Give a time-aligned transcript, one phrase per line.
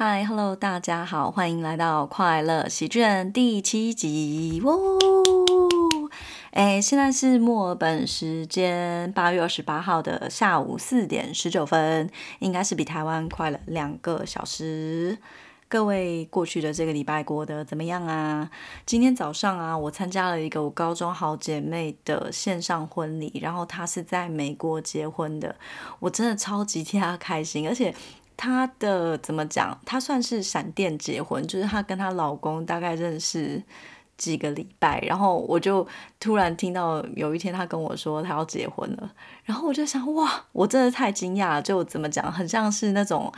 [0.00, 4.62] 嗨，Hello，大家好，欢迎来到快乐喜剧人第七集。
[4.62, 4.72] 哇，
[6.52, 12.08] 哎，现在是墨尔本时间八月二十八号的下午四点十九分，
[12.38, 15.18] 应该是比台湾快了两个小时。
[15.66, 18.48] 各位过去的这个礼拜过得怎么样啊？
[18.86, 25.56] 今天早上啊，我参加了一个我高中好姐妹的线上婚礼，然后她是在美国结婚的，
[25.98, 27.92] 我真的超级替她开心，而且。
[28.38, 29.78] 她的怎么讲？
[29.84, 33.62] 她算是闪电结婚，就是她跟她老公大概认识
[34.16, 35.86] 几个礼拜，然后我就
[36.18, 39.12] 突然听到有一天她跟我说她要结婚了，
[39.44, 43.32] 然后我就想哇，我真的太惊讶了，就怎么讲，很像是那种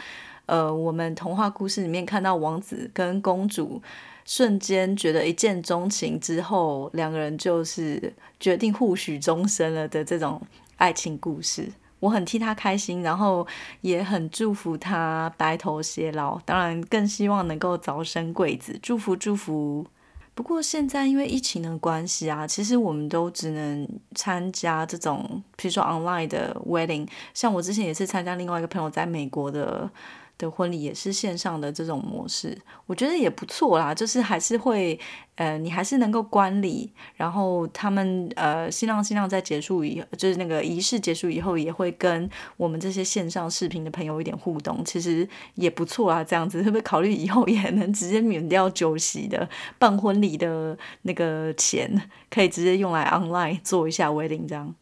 [0.46, 3.82] 呃，我们童话故事里面看到王子跟公主
[4.26, 10.40] 瞬间觉得一见钟情之后，两个人就是决定互许终身了的这种
[10.76, 11.72] 爱情故事。
[12.00, 13.46] 我很替他开心，然后
[13.82, 19.86] 也很祝福他白头偕老，当然更希望能够早生贵子，祝福祝福。
[20.34, 29.90] 不过现在因为疫情的关系啊，其实我们都只能参加这种，比如说 online 的 wedding，像我之前也是参加另外一个朋友在美国的。
[30.40, 33.94] 的婚礼也是线上的这种模式，我觉得也不错啦。
[33.94, 34.98] 就是还是会，
[35.34, 46.24] 呃，你还是能够观礼，然后他们呃新郎新娘在结束以，就是那个仪式结束以后，也会跟我们这些线上视频的朋友一点互动，其实也不错啦。
[46.24, 54.74] 这样子 会不会考虑以后也能直接免掉酒席的办婚礼的那个钱，可以直接用来 online 做一下 wedding 这样？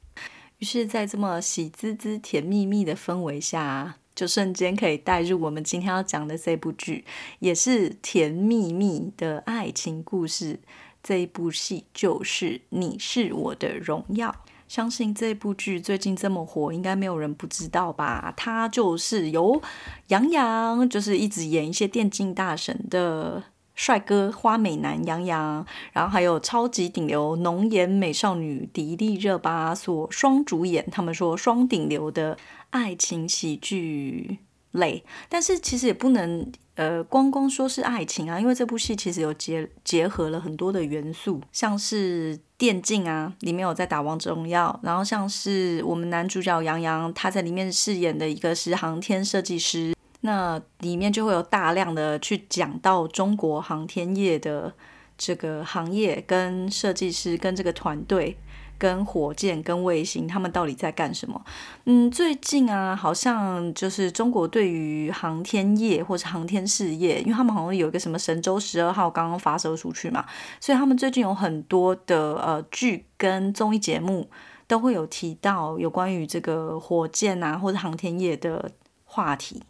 [0.59, 3.97] 于是，在这么喜滋滋、甜蜜蜜的氛围下。
[4.19, 7.05] 就瞬间可以带入我们今天要讲的这部剧，
[7.39, 10.59] 也是甜蜜蜜的爱情故事。
[11.01, 14.29] 这一部戏就是《你是我的荣耀》。
[14.67, 18.35] 相信这部剧最近这么火，应该没有人不知道吧？
[18.37, 19.63] 它就是由
[20.09, 23.45] 杨洋，就是一直演一些电竞大神的
[23.79, 30.87] 帅哥花美男杨洋，然后还有超级顶流浓颜美少女迪丽热巴所双主演。
[30.91, 32.37] 他们说双顶流的。
[32.71, 34.41] 爱情喜剧
[34.73, 54.73] 类，但是其实也不能呃光光说是爱情啊，因为这部戏其实有结结合了很多的元素，像是电竞啊，里面有在打王者荣耀，然后像是我们男主角杨洋他在里面饰演的一个是航天设计师，那里面就会有大量的去讲到中国航天业的
[55.17, 58.37] 这个行业跟设计师跟这个团队。
[58.81, 61.45] 跟火箭、跟卫星，他们到底在干什么？
[61.87, 70.25] 嗯，最近啊，好像就是中国对于航天业或者航天事业，因为他们好像有一个什么神舟十二号刚刚发射出去嘛，
[70.61, 74.31] 所以他们最近有很多的呃剧跟综艺节目
[74.69, 78.71] 都会有提到有关于这个火箭啊或者航天业的
[79.05, 79.61] 话题。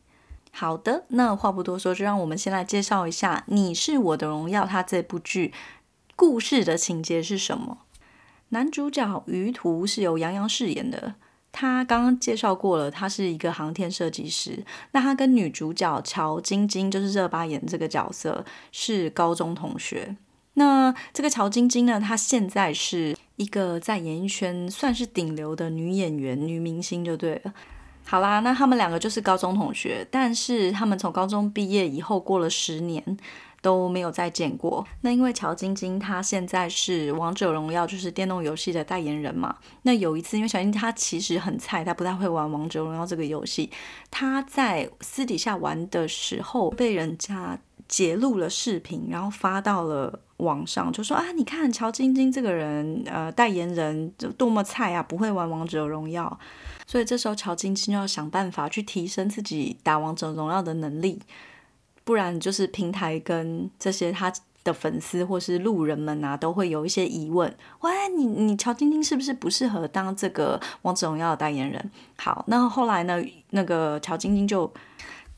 [0.58, 5.54] 好的，那话不多说，就让我们先来介绍一下《你是我的荣耀》它这部剧
[6.16, 7.82] 故事的情节是什么。
[8.48, 11.14] 男主角于途是由杨洋饰演的，
[11.52, 14.64] 他刚刚介绍过了，他是一个航天设计师。
[14.90, 20.16] 那他跟女主角乔晶晶，就是热巴演这个角色，是高中同学。
[20.54, 27.54] 那这个乔晶晶呢，她现在是一个在演艺圈算是顶流的女演员、女明星，就对了。
[28.08, 33.18] 好啦，那他们两个就是高中同学，但是他们从高中毕业以后，过了十年。
[33.60, 34.86] 都没有再见过。
[35.00, 39.56] 那因为乔晶晶她现在是王者荣耀，就是电动游戏的代言人嘛。
[39.82, 43.68] 那有一次，因为小晶她其实很菜，她不太会玩王者荣耀这个游戏。
[44.12, 56.38] 她在私底下玩的时候，被人家截录了视频，然后发到了网上，就说啊，你看乔晶晶这个人，呃，代言人就多么菜啊，不会玩王者荣耀。
[56.86, 61.20] 所以这时候乔晶晶要想办法去提升自己打王者荣耀的能力。
[62.04, 64.32] 不然就是平台跟这些他
[64.62, 71.90] 的粉丝或是路人们啊，都会有一些疑问：喂，你你乔晶晶是不是不适合当这个王者荣耀的代言人？
[72.16, 74.70] 好，那后来呢，那个乔晶晶就。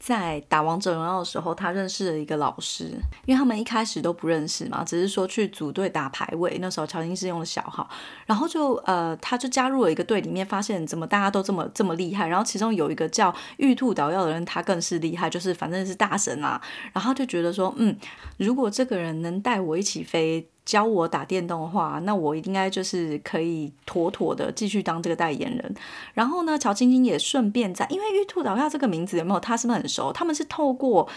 [0.00, 2.84] 在打王者荣耀的时候，他认识了一个老师，
[3.26, 6.56] 因为他们一开始都不认识嘛，只是说去组队打排位。
[6.58, 7.86] 那时候乔欣是用的小号，
[8.24, 12.26] 然后就呃，他就加入了一个队里面，发现怎么大家都这么这么厉害。
[12.26, 16.58] 然后其中有一个叫玉兔捣药的人，他更是厉害，就是反正是大神啊。
[16.94, 17.94] 然后就觉得说，嗯，
[18.38, 20.48] 如果这个人能带我一起飞。
[20.70, 25.74] 教我打电动的话，那我应该就是可以妥妥的继续当这个代言人。
[26.14, 29.40] 然后呢，乔晶晶也顺便在，因为玉兔导下这个名字有没有？
[29.40, 30.12] 他是不是很熟？
[30.12, 31.08] 他们是透过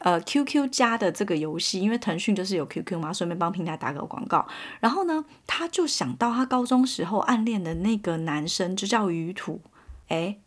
[0.00, 4.44] 呃 QQ 加的这个游戏，因为腾讯就是有 QQ 嘛，顺便帮平台打个广告。
[4.80, 9.60] 然后呢，他就想到他高中时候暗恋的那个男生就叫于土，
[10.08, 10.38] 哎，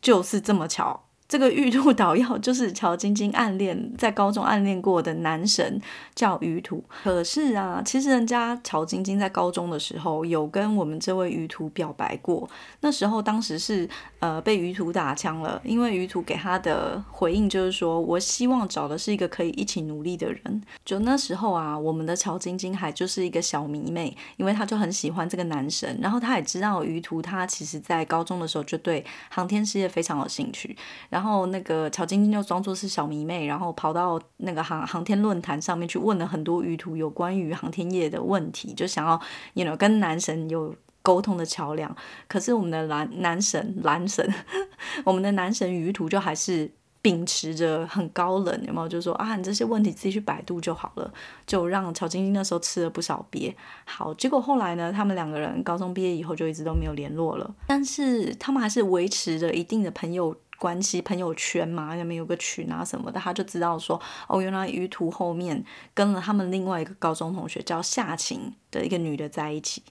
[0.00, 1.04] 就是这么巧。
[1.28, 5.78] 这个玉兔捣药就是乔晶晶暗恋在高中暗恋过的男神
[6.14, 6.82] 叫于途。
[7.02, 12.48] 可是啊，其实人家乔晶晶在高中的时候有跟我们这位于途表白过。
[12.80, 13.86] 那时候当时是
[14.20, 20.62] 呃被于途打枪了，因为于途给他的回应就是说我希望找的是一个可以一起努力的人。
[20.82, 30.74] 就那时候啊，我们的乔晶晶还就是一个小迷妹，因为她就很喜欢这个男神，然后她也知道于途他其实在高中的时候就对航天事业非常有兴趣。
[31.18, 39.20] 然后那个乔晶晶就装作是小迷妹，然后跑到那个航航天论坛上面去问了很多鱼图有关于航天业的问题，就想要
[39.54, 40.72] ，you know，跟男神有
[41.02, 41.92] 沟通的桥梁。
[42.28, 44.32] 可是我们的男男神男神，
[45.02, 46.70] 我们的男神鱼图就还是
[47.02, 48.86] 秉持着很高冷，有没有？
[48.86, 51.12] 就说啊，你这些问题自己去百度就好了，
[51.44, 53.52] 就让乔晶晶那时候吃了不少鳖。
[53.84, 60.36] 好，结果后来呢，他们两个人高中毕业以后就一直都没有联络了，但是他们还是维持着一定的朋友。
[60.58, 65.64] 关系朋友圈嘛，那边有个群啊什么的，他就知道说，哦，原来于途后面
[65.94, 69.82] 跟了他们另外一个高中同学叫夏晴的一个女的在一起。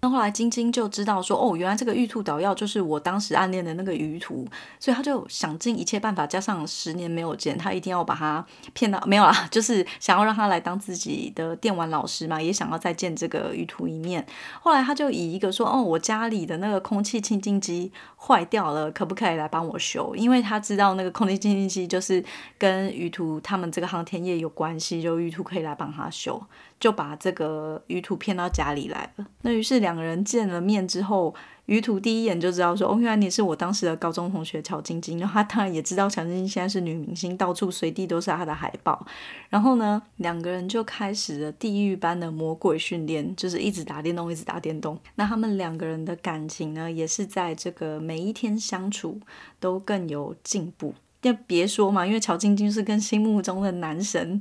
[0.00, 4.46] 那后来晶晶就知道说，哦，原来这个玉兔捣药就是我当时暗恋的那个鱼图，
[4.78, 14.24] 所以他就想尽一切办法，加上十年没有见，他一定要把他骗到没有啦， 就是想要让他来当自己的电玩老师嘛，也想要再见这个鱼图一面。
[14.60, 20.14] 后来他就以一个说，哦，我家里的那个空气清净机坏掉了，可不可以来帮我修？
[20.14, 22.24] 因为他知道那个空气清净机就是
[22.56, 26.40] 跟鱼图他们这个航天业有关系，就鱼图可以来帮他修。
[26.80, 29.26] 就把这个鱼图骗到家里来了。
[29.42, 31.34] 那于是两个人见了面之后，
[31.66, 39.06] 于图第一眼就知道说：“哦，原来你是我当时的高中同学乔晶晶。”然后他当然也知道乔晶晶现在是女明星，到处随地都是她的海报。
[39.50, 44.98] 然后呢，两个人就开始了地狱般的魔鬼训练，就是一直打电动，一直打电动。
[45.16, 49.20] 那他们两个人的感情呢，也是在这个每一天相处
[49.60, 50.94] 都更有进步。
[51.22, 54.40] 要别说嘛，因为乔晶晶是跟心目中的男神。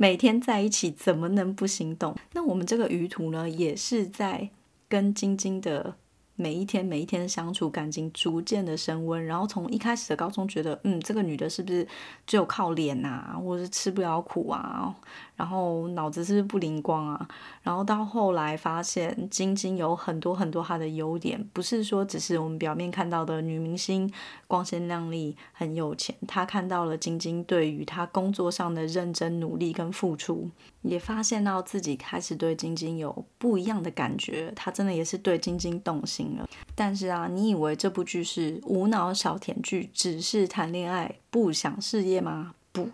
[0.00, 2.14] 每天在一起怎么能不心动？
[2.32, 4.48] 那我们这个于图呢，也是在
[4.88, 5.94] 跟晶晶的
[6.34, 9.24] 每一天每一天相处感情逐渐的升温。
[9.24, 11.86] 然后从一开始的高中觉得，嗯，这个女的是不是
[12.26, 14.94] 只有靠脸啊，或者是吃不了苦啊？
[15.38, 17.28] 然后脑子是不灵光啊？
[17.62, 24.12] 然后到后来发现晶晶有很多很多她的优点，不是说只是我们表面看到的女明星
[24.48, 26.12] 光鲜亮丽、很有钱。
[26.26, 30.50] 她看到了晶晶对于她工作上的认真努力跟付出，
[30.82, 34.52] 也发现到自己开始对晶晶有不一样的感觉。
[34.56, 36.48] 她真的也是对晶晶动心了。
[36.74, 42.54] 但是啊，你以为这部剧是无脑小甜剧，只是谈恋爱不想事业吗？
[42.72, 42.90] 不，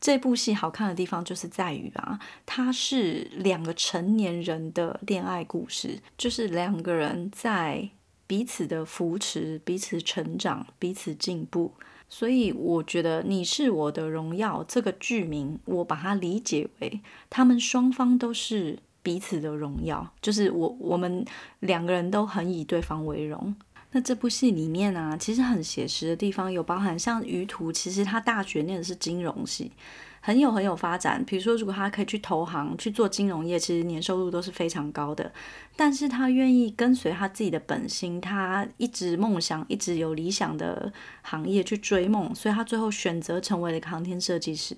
[0.00, 7.88] 这部戏好看的地方就是在于啊，它是两个成年人的恋爱故事，就是两个人在
[8.26, 11.72] 彼此的扶持、彼此成长、彼此进步。
[12.10, 21.24] 所以我觉得《你是我的荣耀》这个剧名，我把它理解为他们双方都是彼此的荣耀，就是我我们
[21.60, 23.54] 两个人都很以对方为荣。
[23.92, 29.72] 那这部戏里面啊，其实很写实的地方有包含，像于途，其实他大学念的是金融系，
[30.20, 31.24] 很有很有发展。
[31.24, 35.32] 比如说，如果他可以去投行去做金融业，其实年收入都是非常高的。
[35.74, 44.76] 但是他愿意跟随他自己的本心，他一直梦想，一直有理想的行业去追梦，所以他最后选择成为了一个航天设计师。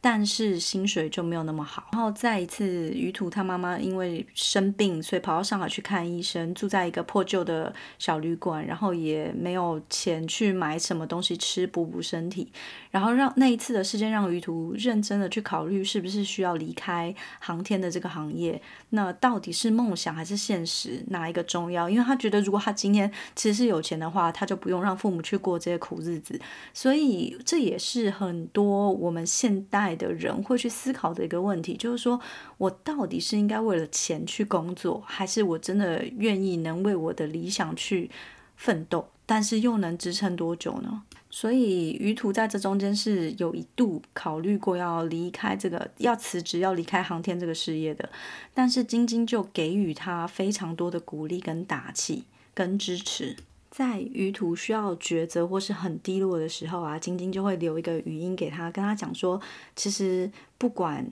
[0.00, 1.88] 但是薪水就没有那么好。
[1.92, 12.50] 然后再一次，于途他妈妈因为生病，所以跑到上海去看医生，住在一个破旧的小旅馆，然后也没有钱去买什么东西吃补补身体。
[12.90, 18.60] 然后让那一次的事件让于途认真的去考虑，是不是需要离开航天的这个行业？
[18.88, 21.90] 那到底是梦想还是现实，哪一个重要？
[21.90, 26.40] 因为他觉得，如果他今天其实是有钱的话，他就不用让父母去过这些苦日子。
[26.72, 29.89] 所以这也是很多我们现代。
[29.94, 32.20] 的人会去思考的一个问题，就是说
[32.58, 38.10] 我到底是应该为了钱去工作，还是我真的愿意能为我的理想去
[38.56, 41.02] 奋斗，但是又能支撑多久呢？
[41.32, 48.10] 所以于途在这中间是有一度考虑过要离开这个，要辞职，要离开航天这个事业的，
[48.52, 53.36] 但是晶晶就给予他非常多的鼓励、跟打气、跟支持。
[53.80, 59.40] 在于途需要抉择或是很低落的时候啊，晶晶就会留一个语音给他，跟他讲说，
[59.74, 61.10] 其实不管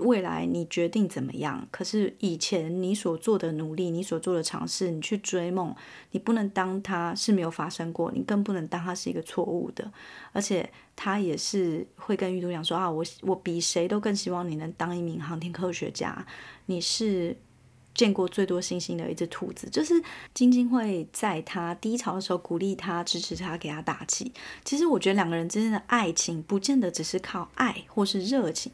[0.00, 5.74] 未来你决定怎么样，可是以前你所做的努力，你所做的尝试，你去追梦，
[6.10, 9.90] 你不能当它是没有发生过，你更不能当它是一个错误的。
[10.32, 16.26] 而且他也是会跟于途讲说啊，我我比谁都更希望你能当一名航天科学家，
[16.66, 17.34] 你是。
[17.94, 19.94] 见过最多星星的一只兔子，就是
[20.34, 24.32] 晶晶会在他低潮的时候鼓励他、支持他、给他打气。
[24.64, 28.72] 其实我觉得两个人之间的爱情，不见得只是靠爱或是热情，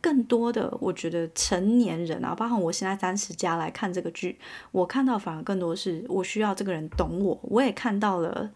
[0.00, 4.38] 更多的我觉得成年人啊，包括我现在三十加来看这个剧，
[4.70, 7.38] 我看到反而更多是我需要这个人懂我。
[7.42, 8.50] 我也看到了，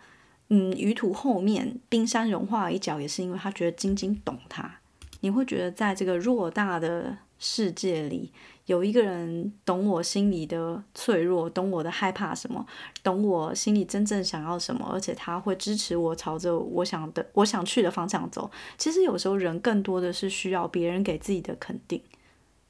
[0.50, 4.78] 嗯，鱼图后面冰山融化一角，也是因为他觉得晶晶懂他。
[5.20, 8.33] 你会觉得在这个偌大的世界里。
[8.66, 12.66] 有一个人懂我心里的脆弱，懂我的害怕什么，
[13.02, 18.50] 懂我心里真正想要什么，而且他会支持我朝着我想的、我想去的方向走。
[18.76, 22.02] 其实有时候人更多的是需要别人给自己的肯定。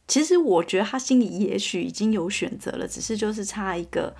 [0.07, 4.15] 其实我觉得他心里也许已经有选择了，只是就是差一个。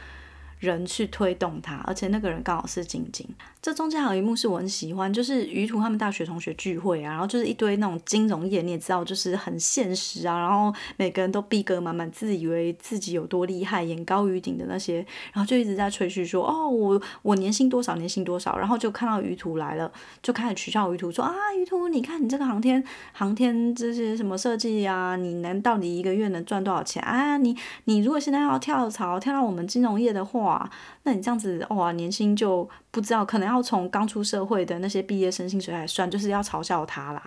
[0.59, 3.27] 人去推动他，而且那个人刚好是晶晶。
[3.61, 19.91] 这中间还有一幕是我很喜欢，就是于途他们大学同学聚会啊，然后就是一堆那种金融业，你也知道，就是很现实啊，然后每个人都逼格满满，自以为自己有多厉害，眼高于顶的那些，然后就一直在吹嘘说，哦，我我年薪多少，年薪多少，然后就看到于途来了，
[20.23, 22.83] 就开始取笑于途说啊，于途，你看你这个航天
[23.13, 27.37] 航天这些什么设计啊，你能到底一个月能赚多少钱啊？
[27.37, 30.71] 你你如果现在要跳槽跳到我们金融业的话，哇，
[31.03, 37.23] 那你这样子哇，年薪就不知道，可能要从刚出社会的那些毕业生薪水来算，就是要嘲笑他啦。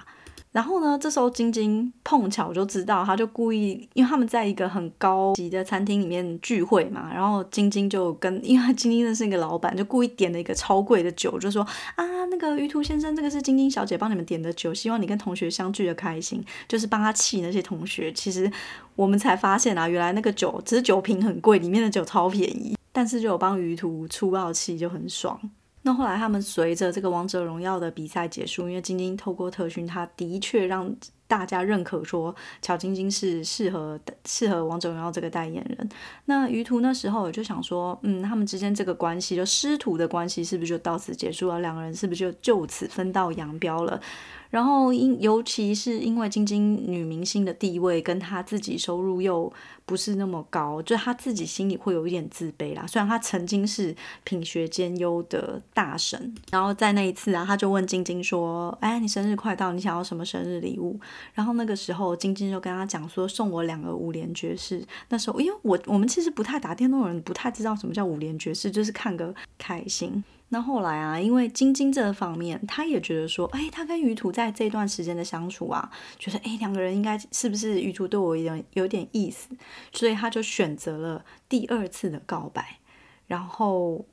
[0.51, 11.61] 然后呢，这时候晶晶碰巧就知道，他就故意，因为他们在一个很高级的餐厅里面聚会嘛，然后晶晶就跟，因为晶晶认识一个老板，就故意点了一个超贵的酒，就说
[11.93, 18.11] 啊，那个于途先生，这个是晶晶小姐帮你们点的酒，希望你跟同学相聚的开心，就是帮他气那些同学。
[18.11, 18.51] 其实
[18.95, 22.75] 我们才发现啊，原来那个酒只是酒瓶很贵，里面的酒超便宜。
[22.99, 25.39] 但是就有帮鱼图出暴气，就很爽。
[25.83, 30.93] 那后来他们随着这个王者荣耀的比赛结束，因为晶晶透过特训，他的确让
[31.25, 35.89] 大家认可说乔晶晶是适合适合王者荣耀这个代言人。
[36.25, 41.61] 那于图那时候我就想说，嗯，他们之间这个关系，就师徒的关系，是不是就到此结束了？
[41.61, 44.01] 两个人是不是就就此分道扬镳了？
[44.49, 49.51] 然后因尤其是因为晶晶女明星的地位跟她自己收入又
[49.85, 52.85] 不是那么高，就她自己心里会有一点自卑啦。
[52.87, 60.99] 虽然她曾经是品学兼优的大神，然后在那一次啊，他就问晶晶说：“哎，你生日快到，你想要什么生日礼物？”
[61.33, 70.23] 然后那个时候晶晶就跟他讲说：“送我两个五连爵士。”那时候因为我我们其实不太打电动的人，不太知道什么叫五连爵士，就是看个开心。
[70.49, 79.49] 那后来啊，因为晶晶这方面，他也觉得说，哎，他跟于途在这段时间的相处啊，觉得哎，两个人应该是不是于途对我有点有点意思，
[79.91, 82.79] 所以他就选择了第二次的告白，
[83.27, 84.05] 然后。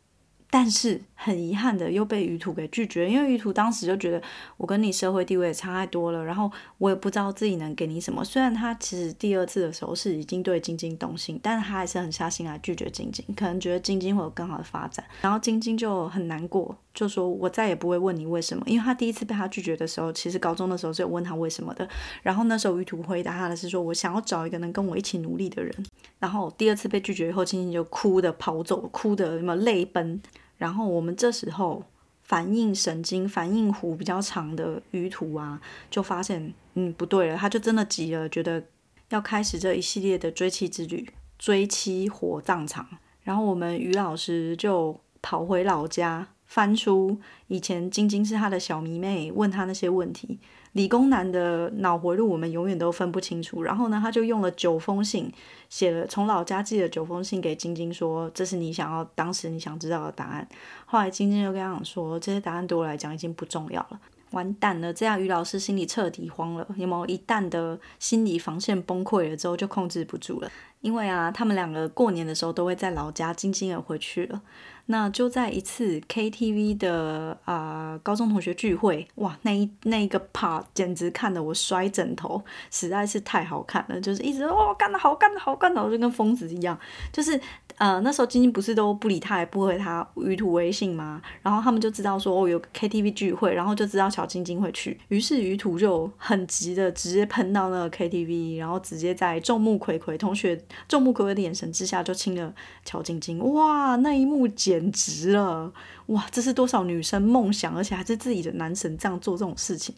[0.49, 4.23] 但是很遗憾的又被于途给拒绝，因为于途当时就觉得
[4.57, 8.25] 我跟你社会地位差太多了，然后我也不知道自己能给你什么。
[8.25, 15.05] 虽然他其实第二次的时候是已经对晶晶动心，但是他还是很下心来拒绝晶晶，可能觉得晶晶会有更好的发展。
[15.21, 21.87] 然后晶晶就很难过，就说我再也不会问你为什么，因为他第一次被他拒绝的时候，其实高中的时候是有问他为什么的。
[22.23, 25.75] 然后那时候于途回答他的是说，我想要找一个能跟我一起努力的人。
[26.21, 30.23] 然后第二次被拒绝以后，晶晶就哭的跑走，哭的什么泪奔。
[30.57, 31.85] 然后我们这时候
[32.23, 35.61] 反应神经、反应弧比较长的鱼土啊，
[35.91, 38.63] 就发现嗯不对了，他就真的急了，觉得
[39.11, 41.09] 要开始这一系列的追妻之旅，
[41.39, 42.87] 追妻火葬场。
[43.23, 50.39] 然后我们于老师就跑回老家，翻出以前晶晶是他的小迷妹，问他那些问题。
[50.73, 53.63] 理工男的脑回路我们永远都分不清楚。
[53.63, 55.33] 然后呢，他就用了九封信，
[55.71, 60.47] 写了从老家寄了九封信给晶晶，说这是你想要当时你想知道的答案。
[60.85, 64.01] 后来晶晶就跟他讲说，这些答案对我来讲已经不重要了。
[64.37, 66.67] 完蛋了，这样于老师心里彻底慌了。
[66.77, 70.51] 有没有一旦的心理防线崩溃了之后就控制不住了？
[70.83, 74.41] 因为啊，他们两个过年的时候都会在老家，晶晶也回去了。
[74.89, 82.41] 那就在一次 KTV 的啊高中同学聚会，哇，那一那一个 part 简直看得我摔枕头，
[82.71, 86.79] 实在是太好看了，就是一直哦干得好，干得好，干得好，就跟疯子一样，
[87.13, 87.41] 就是。
[87.77, 91.21] 呃，那时候晶晶不是都不理他，也不回他鱼图微信吗？
[91.43, 102.55] 然后他们就知道说哦有 KTV 聚会，然后就知道乔晶晶会去，于是于图就很急的直接喷到那个 KTV，然后直接在众目睽睽同学众目睽睽的眼神之下就亲了
[102.85, 105.73] 乔晶晶，哇，那一幕简直了。
[106.07, 109.93] 哇，这是多少女生梦想，而且还是自己的男神这样做这种事情。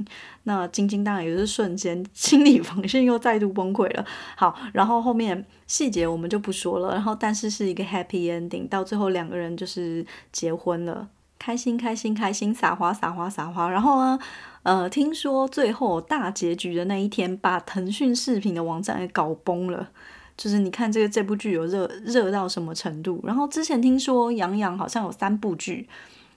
[0.44, 4.04] 那晶晶当然也是瞬间 心理防线又再度崩溃了。
[4.34, 6.92] 好，然后后面细节我们就不说了。
[6.94, 13.68] 然后但是是一个 happy ending，到最后两个人就是结婚了，开心开心开心，撒花撒花撒花。
[13.68, 14.18] 然后呢，
[14.62, 19.90] 呃，听说最后大结局的那一天，把腾讯视频的网站给搞崩了。
[20.38, 23.20] 就是你看这个这部剧有热热到什么程度。
[23.24, 25.86] 然后之前听说杨洋好像有三部剧。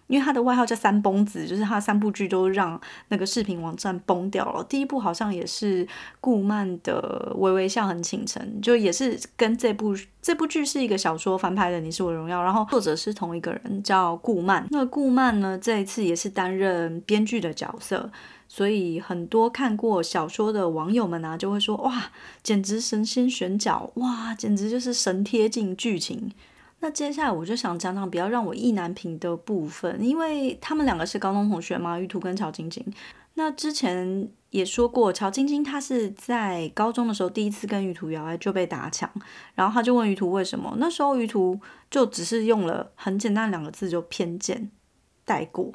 [0.08, 2.78] 因为他的外号叫三崩子，就是他三部剧都让
[3.08, 4.62] 那个视频网站崩掉了。
[4.66, 5.88] 第一部好像也是
[6.20, 14.68] 顾漫的《微微笑很倾城》，就也是跟这部这部剧是一个小说翻拍的《你是我荣耀》，然后作者是同一个人，叫顾漫。
[14.70, 18.12] 那顾漫呢，这一次也是担任编剧的角色，
[18.54, 22.12] 所以很多看过小说的网友们啊，就会说哇，
[22.44, 26.30] 简直神仙选角，哇，简直就是神贴近剧情。
[26.82, 32.86] 那接下来我就想讲讲比较让我意难平的部分，因为他们两个是高中同学嘛，于途跟乔晶晶。
[33.36, 39.10] 那之前也说过，乔晶晶她是在高中的时候第一次跟于途聊爱就被打抢，
[39.56, 41.58] 然后他就问于途为什么，那时候于途
[41.90, 44.70] 就只是用了很简单两个字就偏见
[45.24, 45.72] 带过。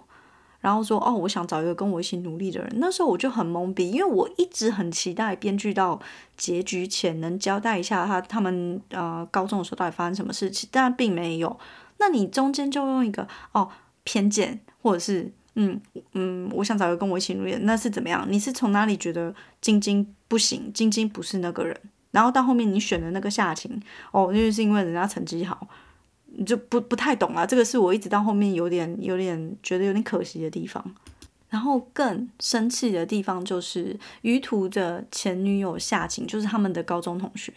[0.66, 2.68] 然后说哦，我想找一个跟我一起努力的人。
[2.78, 6.00] 那时候我就很懵逼，因为我一直很期待编剧到
[6.36, 11.56] 结局前能交代一下他他们呃高中的时候到底发生什么事情，但并没有。
[11.98, 13.70] 那你中间就用一个哦
[14.02, 15.80] 偏见，或者是嗯
[16.14, 18.26] 嗯，我想找一个跟我一起努力的，那是怎么样？
[18.28, 20.72] 你是从哪里觉得晶晶不行？
[20.72, 21.80] 晶晶不是那个人？
[22.10, 23.80] 然后到后面你选的那个夏晴，
[24.10, 25.68] 哦，就是因为人家成绩好。
[26.38, 30.94] 你就不不太懂啊，这个是我一直到后面有点有点觉得有点可惜的地方。
[31.48, 37.52] 然后更生气的地方就是于途的前女友夏晴，就是他们的高中同学，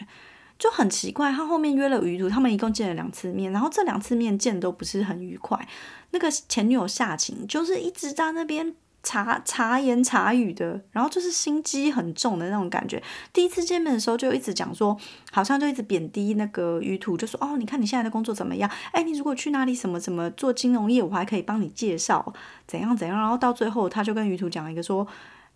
[0.58, 5.68] 就很奇怪，他后面约了于途，他们一共见了两次面，然后这两次面见都不是很愉快。
[6.12, 8.76] 那个前女友夏晴就是一直在那边。
[9.02, 13.02] 茶茶言茶语的，然后就是心机很重的那种感觉。
[13.32, 14.98] 第一次见面的时候就一直讲说，
[15.32, 18.70] 好像就一直贬低那个于途，就说哦，你看你现在的工作怎么样？
[18.92, 22.34] 哎，你如果去哪里什么什么做金融业，我还可以帮你介绍
[22.68, 23.18] 怎样怎样。
[23.18, 25.08] 然后到最后，他就跟于途讲一个说，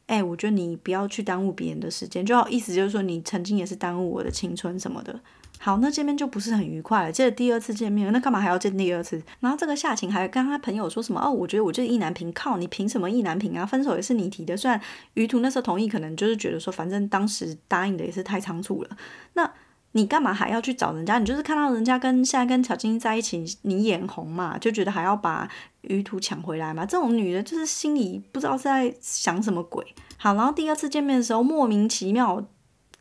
[0.08, 5.20] 哎，我觉得你不要去耽误别人的时间，就好意思就是说你曾经也是耽误我的青春什么的。
[5.64, 7.10] 好，那见面就不是很愉快了。
[7.10, 9.24] 接着第二次见面，那干嘛还要见第二次？
[9.40, 11.22] 然后这个夏晴还跟他朋友说什么？
[11.22, 13.66] 哦，我觉得我就是意难平，靠你凭什么意难平啊？
[13.66, 14.78] 分手也是你提的，虽然
[15.14, 18.90] 于途那时候同意，可能就是觉得说，反正当时答应的也是太仓促了。
[19.36, 19.50] 那
[19.94, 21.18] 你干嘛还要去找人家？
[21.18, 24.58] 你就是看到人家跟现在跟乔晶在一起，你眼红嘛？
[24.58, 25.50] 就觉得还要把
[25.84, 26.86] 于途抢回来嘛？
[26.86, 29.96] 这种女的，就是心里不知道是在想什么鬼。
[30.18, 32.46] 好，然后第二次见面的时候，莫名其妙。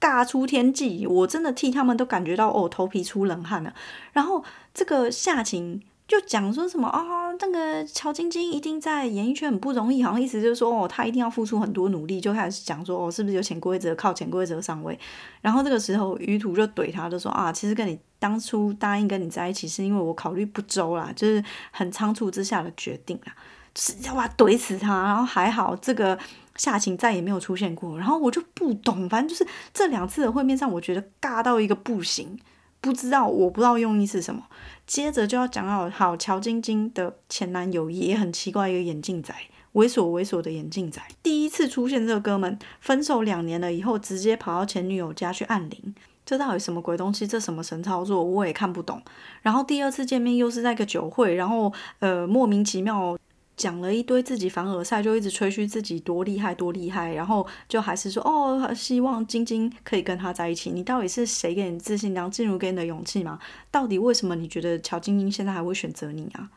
[0.03, 3.73] 尬出天际，我真的替他们都感觉到哦，头皮出冷汗了。
[4.13, 4.43] 然后
[4.75, 14.99] 这个夏晴就讲说什么啊，那个乔晶晶一定在演艺圈很不容易，好像意思就是说哦，她一定要付出很多努力，就开始讲说哦，是不是有潜规则，靠潜规则上位。
[15.41, 23.33] 然后这个时候于途就怼他，就说啊，其实跟你当初答应跟你在一起，是因为我考虑不周啦，就是很仓促之下的决定啦，
[23.77, 25.05] 是要把怼死他。
[25.05, 26.19] 然后还好这个。
[26.57, 32.39] 夏晴再也没有出现过，然后我就不懂，反正就是这两次的会面上，我觉得尬到一个不行，
[32.81, 34.43] 不知道我不知道用意是什么。
[34.87, 39.35] 接着就要讲到好乔晶晶的前男友也很奇怪，一个眼镜仔，
[39.73, 41.01] 猥琐猥琐的眼镜仔。
[41.23, 45.95] 第一次出现这个哥们，分手两年了以后，直接跑到前女友家去按铃，
[46.27, 47.27] 这到底什么鬼东西？
[47.27, 48.23] 这什么神操作？
[48.23, 49.01] 我也看不懂。
[49.41, 53.17] 然后第二次见面又是在个酒会，然后呃莫名其妙。
[53.57, 60.71] 讲了一堆自己凡尔赛，就一直吹嘘自己多厉害多厉害，然后就还是说哦，希望晶晶可以跟他在一起。
[60.71, 63.39] 你到底是谁给你自信，梁静茹给你的勇气吗？
[63.71, 66.51] 到底为什么你觉得乔晶晶现在还会选择你啊？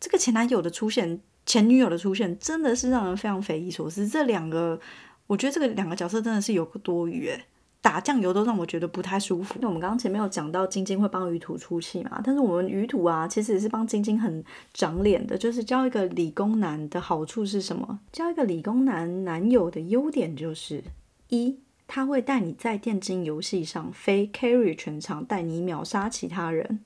[0.00, 4.06] 这个前男友的出现，前女友的出现，真的是让人非常匪夷所思。
[4.06, 4.80] 这两个，
[5.26, 7.44] 我觉得这个两个角色真的是有个多余诶。
[7.80, 9.54] 打酱油都让我觉得不太舒服。
[9.60, 12.20] 那我们刚刚前面有讲到晶晶会帮鱼土出气嘛？
[12.24, 15.38] 但是我们鱼土啊，其实也是帮晶晶很长脸的。
[15.38, 18.00] 就是交一个理工男的好处是什么？
[18.12, 20.82] 交一个理工男男友的优点就是
[21.28, 26.80] 一，他会带你在电竞游戏上飞 carry 全场，带你秒杀其他人；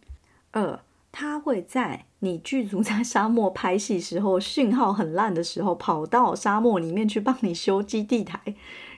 [0.53, 0.79] 二，
[1.11, 8.39] 他会在你剧组在沙漠拍戏时候讯号很烂的时候，跑到沙漠里面去帮你修基地台。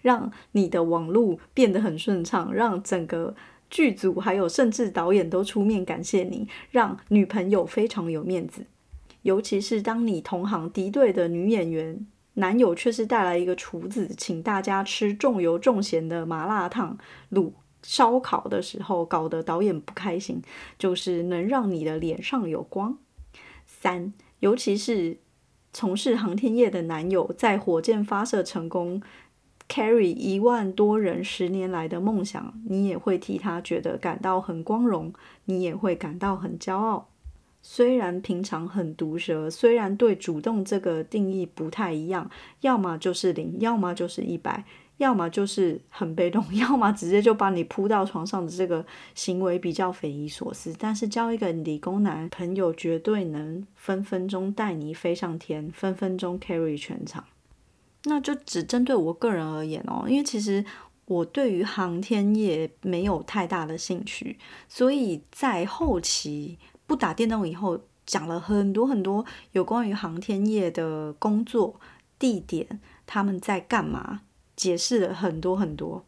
[0.05, 3.35] 让你的网路变得很顺畅，让整个
[3.71, 8.67] 剧组还有甚至导演都出面感谢你，让女朋友非常有面子。
[9.23, 16.99] 尤其是当你同行敌对的女演员男友却是带来一个厨子，请大家吃重油重咸的麻辣烫、
[17.33, 20.43] 卤烧烤的时候，搞得导演不开心，
[20.79, 22.99] 就是能让你的脸上有光。
[23.65, 25.17] 三，尤其是
[25.73, 29.01] 从事航天业的男友，在火箭发射成功。
[29.69, 35.13] Carry 一万多人十年来的梦想，你也会替他觉得感到很光荣，
[35.47, 37.09] 你也会感到很骄傲。
[37.67, 44.63] 虽然平常很毒舌，虽然对主动这个定义不太一样，要么就是零，要么就是一百，
[44.99, 50.77] 要么就是很被动， 要么直接就把你扑到床上的这个行为比较匪夷所思。
[50.79, 57.25] 但是交一个理工男朋友，绝对能分分钟带你飞上天，分分钟 carry 全场。
[58.05, 60.65] 那就只针对我个人而言哦，因为其实
[61.07, 64.39] 我对于航天业没有太大的兴趣，
[64.69, 71.81] 所以在后期不打电动以后，讲了很多很多有关于航天业的工作
[72.19, 74.23] 地点，他们在干嘛。
[74.57, 76.07] 解释了很多很多，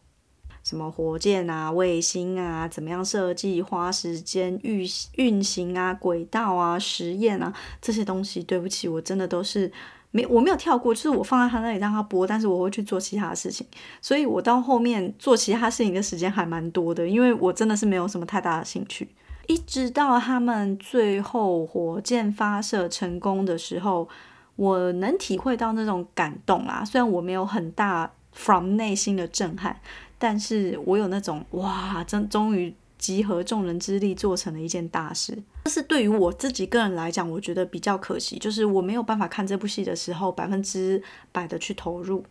[0.63, 8.41] 什么火箭啊、卫星啊，怎么样设计、花时间运运行啊、轨道啊、实验啊这些东西。
[8.41, 9.69] 对不起，我真的都是
[10.17, 13.67] 没我没有跳过，就是我放在他那里让他播，但是我会去做其他的事情。
[14.01, 19.07] 所以我到后面做其他事情的时间还蛮多的，因为我真的是没有什么太大的兴趣。
[19.45, 24.09] 一直到他们最后火箭发射成功的时候，
[24.55, 26.83] 我能体会到那种感动啦。
[26.83, 28.11] 虽然我没有很大。
[28.39, 29.75] from 内心的震撼，
[30.19, 35.37] 但是我有那种哇，真终于集合众人之力做成了一件大事。
[35.65, 42.23] 这是对于我自己个人来讲，我觉得比较可惜，就是我没有办法看这部戏的时候百分之百的去投入。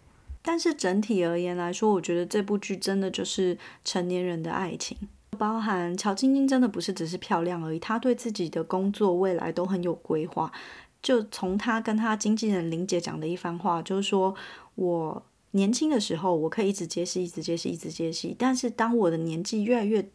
[0.42, 4.96] 但是整体而言来说，我觉得这部剧真的就是成年人的爱情，
[5.38, 10.52] 包含乔晶晶真的不是只是漂亮而已，她对自己的工作未来都很有规划。
[11.02, 14.34] 就从她跟她经纪人林姐讲的一番话，就是说
[14.74, 15.22] 我。
[15.52, 18.36] 年轻的时候，我可以一直接戏，一直接戏，一直接戏。
[18.38, 20.06] 但是当我的年纪越来越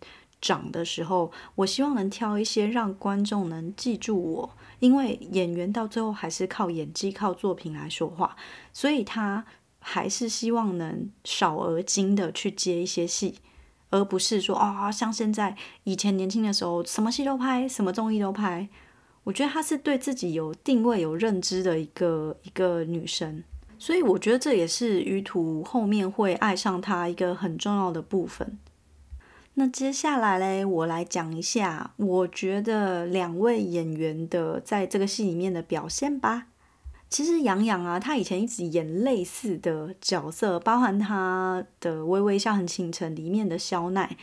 [0.41, 4.49] 长的时候，我希望能挑一些让观众能记住我，
[4.80, 8.36] 因为演员到最后还是靠演技、靠作品来说话。
[8.73, 9.45] 所以他
[9.80, 13.36] 还是希望能少而精的去接一些戏，
[13.91, 18.67] 而不是说啊，像现在以前年轻的时候，什么戏都拍，什么综艺都拍。
[19.23, 23.43] 我觉得她是对自己有定位、有认知的一个一个女生。
[23.77, 28.60] 所以我觉得这也是于途后面会爱上他一个很重要的部分。
[29.55, 36.47] 那接下来嘞，我来讲一下，我觉得两位演员的在这个戏里面的表现吧。
[37.09, 44.15] 其实杨洋啊，他以前一直演类似的角色，包含他的《微微笑很倾城》里面的肖奈。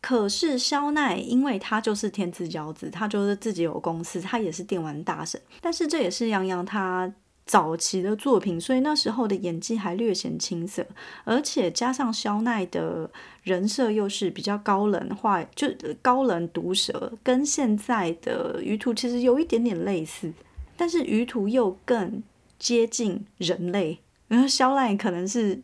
[0.00, 5.40] 可是肖奈，因为他就是天之骄子，他就是自己有公司，他也是电玩大神。
[5.60, 7.12] 但是这也是杨洋他。
[7.46, 10.84] 早期的作品，所以那时候的演技还略显青涩，
[11.22, 13.08] 而且加上肖奈的
[13.44, 15.68] 人设又是比较高冷化，就
[16.02, 20.32] 高冷毒舌，跟现在的鱼图其实有一点点类似，
[20.76, 22.20] 但是鱼图又更
[22.58, 25.62] 接近人类，然后肖奈可能是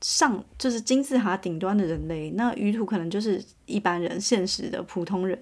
[0.00, 5.38] 上就是金字塔顶端的人类，那鱼图可能就是一般人，现实的普通人。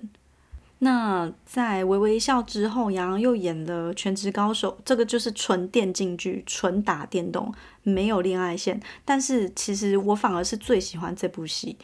[0.83, 8.81] 那在微微一笑之后，杨洋又演了《全职高手》，这个就是纯电竞剧，纯打电动，没有恋爱线。
[9.05, 11.77] 但是其实我反而是最喜欢这部戏，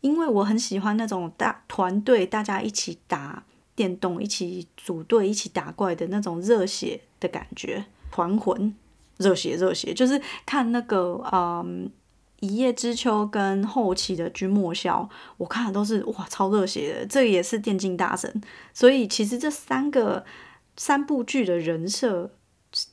[0.00, 3.44] 因为我很喜欢那种大团队大家一起打
[3.76, 8.74] 电动、一起组队、一起打怪的那种热血的感觉，团魂，
[9.18, 11.88] 热血热血，就是看那个嗯。
[12.40, 18.42] 一叶知秋跟后期的君莫笑，我看的都是哇超热血的，这也是电竞大神。
[18.74, 20.24] 所以其实这三个
[20.76, 22.30] 三部剧的人设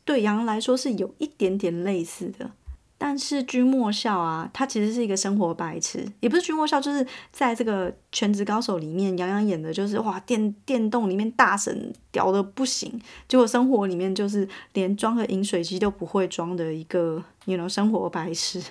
[0.06, 2.51] 对杨洋来说是有一点点类似的。
[2.95, 18.63] 但是君莫笑啊，他其实是一个生活白痴，也不是君莫笑，就是在这个全职高手里面，杨洋演的就是哇电电动里面大神屌的不行，结果生活里面就是连装个饮水机都不会装的一个，you know 生活白痴。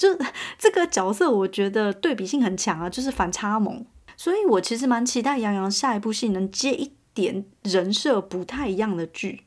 [0.00, 0.08] 就
[0.58, 3.84] 这个角色，我觉得对比性很强啊，就是反差萌，
[4.16, 9.42] 所以我其实蛮期待杨洋下一部戏能接一点人设不太一样的剧。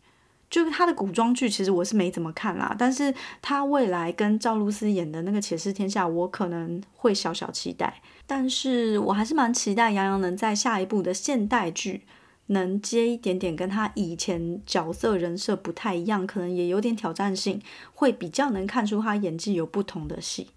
[0.51, 3.11] 就是他的古装剧，其实我是没怎么看啦，但是
[3.41, 7.99] 他未来跟赵露思演的那个《且试天下》，我可能会小小期待。
[8.27, 12.03] 但是我还是蛮期待杨洋能在下一部的现代剧。
[12.47, 17.62] 能接一点点跟他以前角色人设不太一样，可能也有点挑战性，
[17.93, 20.49] 会比较能看出他演技有不同的戏。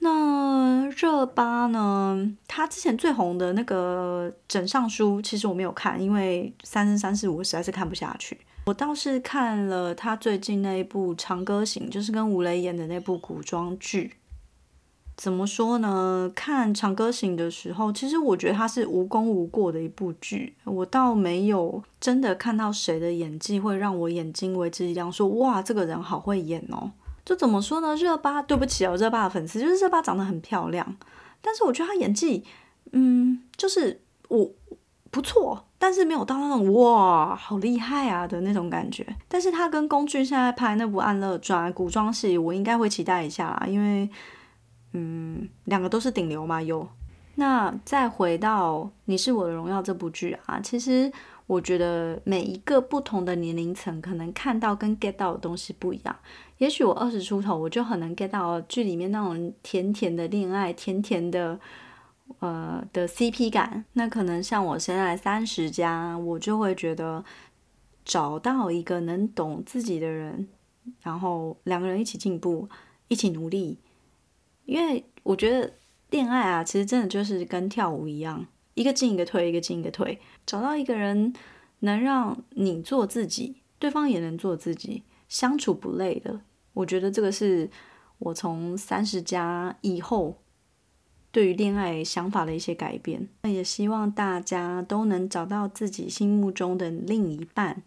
[0.00, 2.36] 那热巴呢？
[2.46, 8.36] 他之前最红的那个《枕上书》，其实我没有看，因为《三生三世我》实在是看不下去。
[8.66, 14.12] 我倒是看了他最近那一部《长歌行》，就是跟吴磊演的那部古装剧。
[15.16, 16.30] 怎么说呢？
[16.34, 20.54] 看《长歌行》的时候，其实我觉得它是无功无过的一部剧。
[20.64, 26.90] 我倒没有真的看到谁的演技会让我眼睛为之一亮，说哇，这个人好会演哦。
[27.24, 27.94] 就怎么说呢？
[27.94, 30.96] 热巴，对不起哦，热巴的粉丝就是热巴长得很漂亮，
[31.40, 32.44] 但是我觉得她演技，
[32.92, 34.50] 嗯，就是我
[35.10, 35.66] 不错。
[35.76, 39.06] 但是没有到那种哇好厉害啊的那种感觉。
[39.28, 44.08] 但是他跟龚俊现在拍那部《安乐传》古装戏，我应该会期待一下啦，因为
[44.94, 46.62] 嗯，两个都是顶流嘛。
[46.62, 46.88] 有
[47.34, 51.12] 那再回到《你是我的荣耀》这部剧啊，其实
[51.46, 56.16] 我觉得每一个不同的年龄层，可能看到跟 get 到的东西不一样。
[56.58, 61.60] 也许我二十出头，我就很能 get 到剧里面那种甜甜的恋爱，甜甜的。
[62.38, 67.22] 呃的 CP 感，那可能像我现在三十加，我就会觉得
[68.02, 70.48] 找到一个能懂自己的人，
[71.02, 72.66] 然后两个人一起进步，
[73.08, 73.78] 一起努力。
[74.64, 75.72] 因为我觉得
[76.10, 80.18] 恋爱啊，其实真的就是跟跳舞一样，一个进一个退，一个进一个退。
[80.46, 81.32] 找到一个人
[81.80, 86.40] 能让你做自己，对方也能做自己，相处不累的，
[86.72, 87.70] 我觉得这个是
[88.18, 90.38] 我从三十加以后。
[91.32, 97.82] 对于恋爱想法的一些改变，那也希望大家都能找到自己心目中的另一半，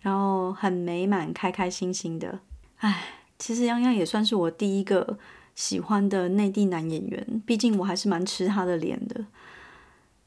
[0.00, 2.40] 然后很美满、开开心心的。
[2.78, 3.04] 唉，
[3.38, 5.20] 其实杨洋也算是我第一个
[5.60, 9.26] 喜欢的内地男演员，毕竟我还是蛮吃他的脸的。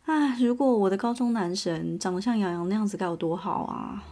[0.05, 4.03] 唉，如果我的高中男神长得像杨洋那样子，该有多好啊！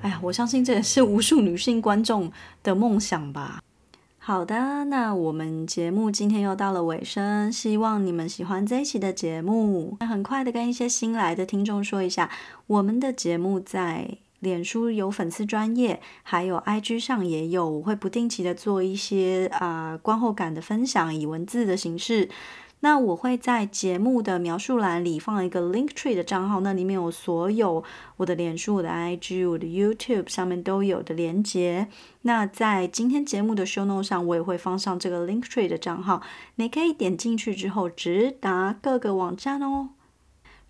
[0.00, 2.32] 哎呀，我相信这也是无数女性观众
[2.64, 3.62] 的梦想吧。
[4.18, 9.96] 好的，那我们节目今天又到了尾声，希望你们喜欢这一期的节目。
[10.00, 12.28] 那很快的跟一些新来的听众说一下，
[12.66, 22.28] 我们的节目在脸书有粉丝专业，还有 IG 上也有，我会不定期的做一些啊观后感的分享，以文字的形式。
[22.80, 27.84] 那我会在节目的描述栏里放一个 Link Tree 的账号，那里面有所有
[28.16, 31.86] 我的脸书、我的 IG、我的 YouTube 上面都有的连接。
[32.22, 36.22] 那在今天节目的 Show Note 上，我也会放上这个 Link Tree 的账号，
[36.56, 39.90] 你可以点进去之后直达各个网站哦。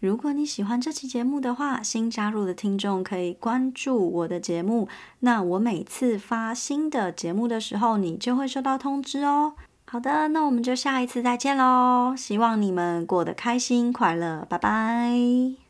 [0.02, 4.88] 如果你喜欢这期节目的话，新加入的听众可以关注我的节目，
[5.20, 9.52] 那我每次发新的节目的时候，你就会收到通知哦。
[9.86, 12.16] 好的，那我们就下一次再见喽！
[12.16, 15.61] 希望你们过得开心快乐，拜拜。